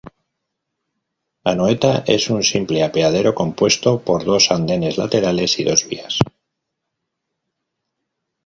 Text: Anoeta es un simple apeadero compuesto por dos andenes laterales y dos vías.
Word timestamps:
Anoeta 1.51 1.91
es 2.13 2.25
un 2.37 2.41
simple 2.47 2.81
apeadero 2.87 3.33
compuesto 3.41 3.95
por 4.09 4.25
dos 4.31 4.49
andenes 4.57 4.97
laterales 4.97 5.59
y 5.59 5.63
dos 5.63 5.87
vías. 5.89 6.17